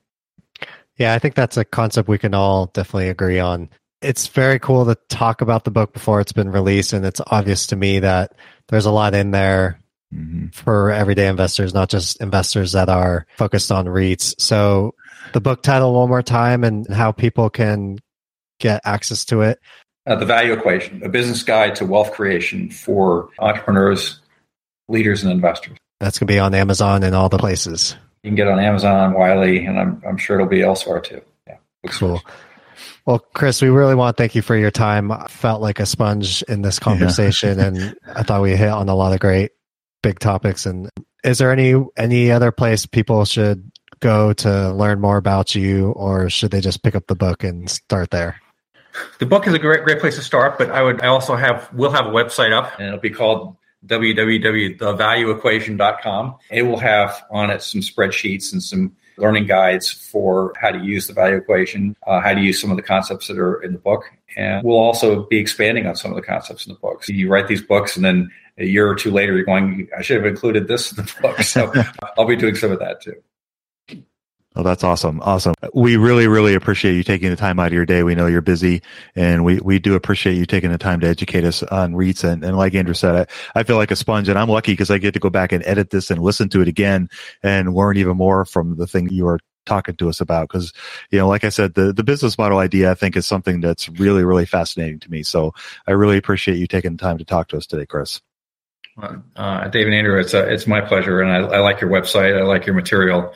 [0.97, 3.69] Yeah, I think that's a concept we can all definitely agree on
[4.03, 7.67] it's very cool to talk about the book before it's been released, and it's obvious
[7.67, 8.33] to me that
[8.67, 9.79] there's a lot in there
[10.13, 10.47] mm-hmm.
[10.47, 14.39] for everyday investors, not just investors that are focused on REITs.
[14.39, 14.95] So,
[15.33, 17.99] the book title one more time and how people can
[18.59, 19.59] get access to it.
[20.05, 24.19] Uh, the Value Equation: A Business Guide to Wealth Creation for Entrepreneurs,
[24.89, 25.77] Leaders, and Investors.
[25.99, 27.95] That's going to be on Amazon and all the places.
[28.23, 31.21] You can get on Amazon, Wiley, and I'm, I'm sure it'll be elsewhere too.
[31.47, 32.21] Yeah, cool.
[33.05, 35.11] Well, Chris, we really want to thank you for your time.
[35.11, 37.65] I felt like a sponge in this conversation, yeah.
[37.65, 39.51] and I thought we hit on a lot of great
[40.01, 40.65] big topics.
[40.65, 40.89] And
[41.23, 46.29] is there any any other place people should go to learn more about you, or
[46.29, 48.39] should they just pick up the book and start there?
[49.19, 51.69] The book is a great great place to start, but I would I also have
[51.73, 56.35] we'll have a website up, and it'll be called www.thevalueequation.com.
[56.51, 61.07] It will have on it some spreadsheets and some learning guides for how to use
[61.07, 63.79] the value equation, uh, how to use some of the concepts that are in the
[63.79, 64.03] book.
[64.35, 67.03] And we'll also be expanding on some of the concepts in the book.
[67.03, 70.01] So you write these books and then a year or two later, you're going, I
[70.01, 71.39] should have included this in the book.
[71.41, 71.71] So
[72.17, 73.15] I'll be doing some of that too.
[74.55, 75.19] Oh, that's awesome.
[75.21, 75.55] Awesome.
[75.73, 78.03] We really, really appreciate you taking the time out of your day.
[78.03, 78.83] We know you're busy
[79.15, 82.23] and we, we do appreciate you taking the time to educate us on REITs.
[82.23, 84.91] And, and like Andrew said, I, I feel like a sponge and I'm lucky because
[84.91, 87.09] I get to go back and edit this and listen to it again
[87.41, 90.49] and learn even more from the thing you are talking to us about.
[90.49, 90.71] Cause,
[91.09, 93.89] you know, like I said, the, the business model idea, I think is something that's
[93.89, 95.23] really, really fascinating to me.
[95.23, 95.55] So
[95.87, 98.21] I really appreciate you taking the time to talk to us today, Chris.
[99.35, 101.21] Uh, David Andrew, it's a, it's my pleasure.
[101.21, 102.37] And I, I like your website.
[102.37, 103.33] I like your material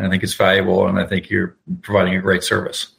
[0.00, 2.94] and I think it's valuable, and I think you're providing a great service.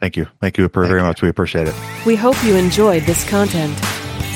[0.00, 0.28] Thank you.
[0.40, 1.22] Thank you very much.
[1.22, 1.74] We appreciate it.
[2.04, 3.76] We hope you enjoyed this content.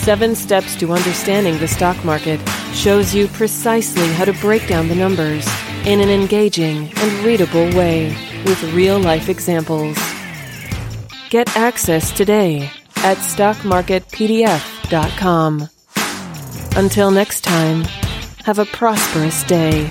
[0.02, 2.40] Seven Steps to Understanding the Stock Market
[2.72, 5.46] shows you precisely how to break down the numbers
[5.84, 8.08] in an engaging and readable way
[8.44, 9.96] with real life examples.
[11.28, 15.68] Get access today at stockmarketpdf.com.
[16.76, 17.82] Until next time,
[18.44, 19.90] have a prosperous day.